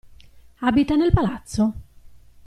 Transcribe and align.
Abita 0.61 0.95
nel 0.95 1.11
palazzo? 1.13 1.73